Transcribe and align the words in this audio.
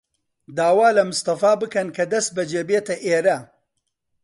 داوا 0.57 0.87
لە 0.97 1.03
مستەفا 1.09 1.51
بکەن 1.61 1.87
کە 1.95 2.03
دەستبەجێ 2.11 2.61
بێتە 2.69 2.95
ئێرە. 3.05 3.37